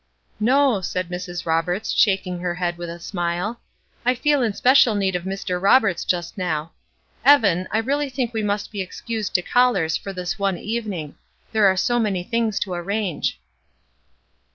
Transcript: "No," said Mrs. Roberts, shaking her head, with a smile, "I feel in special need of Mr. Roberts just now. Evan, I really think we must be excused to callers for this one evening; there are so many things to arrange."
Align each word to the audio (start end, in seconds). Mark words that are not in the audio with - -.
"No," 0.39 0.81
said 0.81 1.09
Mrs. 1.09 1.45
Roberts, 1.45 1.91
shaking 1.91 2.39
her 2.39 2.55
head, 2.55 2.75
with 2.75 2.89
a 2.89 2.99
smile, 2.99 3.61
"I 4.03 4.15
feel 4.15 4.41
in 4.41 4.53
special 4.55 4.95
need 4.95 5.15
of 5.15 5.25
Mr. 5.25 5.61
Roberts 5.61 6.03
just 6.05 6.39
now. 6.39 6.71
Evan, 7.23 7.67
I 7.69 7.77
really 7.77 8.09
think 8.09 8.33
we 8.33 8.41
must 8.41 8.71
be 8.71 8.81
excused 8.81 9.35
to 9.35 9.43
callers 9.43 9.97
for 9.97 10.11
this 10.11 10.39
one 10.39 10.57
evening; 10.57 11.17
there 11.51 11.67
are 11.67 11.77
so 11.77 11.99
many 11.99 12.23
things 12.23 12.57
to 12.61 12.73
arrange." 12.73 13.39